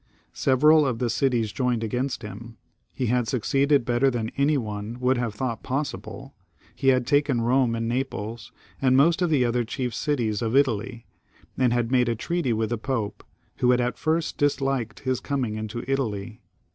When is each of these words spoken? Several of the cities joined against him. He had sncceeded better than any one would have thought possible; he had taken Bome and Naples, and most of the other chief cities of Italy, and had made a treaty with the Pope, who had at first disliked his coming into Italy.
Several 0.33 0.83
of 0.83 0.97
the 0.97 1.11
cities 1.11 1.51
joined 1.51 1.83
against 1.83 2.23
him. 2.23 2.57
He 2.91 3.05
had 3.05 3.25
sncceeded 3.25 3.85
better 3.85 4.09
than 4.09 4.31
any 4.35 4.57
one 4.57 4.97
would 4.99 5.19
have 5.19 5.35
thought 5.35 5.61
possible; 5.61 6.33
he 6.73 6.87
had 6.87 7.05
taken 7.05 7.37
Bome 7.37 7.75
and 7.75 7.87
Naples, 7.87 8.51
and 8.81 8.97
most 8.97 9.21
of 9.21 9.29
the 9.29 9.45
other 9.45 9.63
chief 9.63 9.93
cities 9.93 10.41
of 10.41 10.55
Italy, 10.55 11.05
and 11.55 11.71
had 11.71 11.91
made 11.91 12.09
a 12.09 12.15
treaty 12.15 12.51
with 12.51 12.71
the 12.71 12.79
Pope, 12.79 13.23
who 13.57 13.69
had 13.69 13.79
at 13.79 13.95
first 13.99 14.39
disliked 14.39 15.01
his 15.01 15.19
coming 15.19 15.53
into 15.53 15.83
Italy. 15.87 16.41